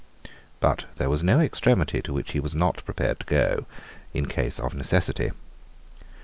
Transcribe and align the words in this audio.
But 0.59 0.85
there 0.95 1.11
was 1.11 1.21
no 1.21 1.39
extremity 1.39 2.01
to 2.01 2.11
which 2.11 2.31
he 2.31 2.39
was 2.39 2.55
not 2.55 2.83
prepared 2.85 3.19
to 3.19 3.25
go 3.27 3.65
in 4.15 4.25
case 4.25 4.59
of 4.59 4.73
necessity. 4.73 5.29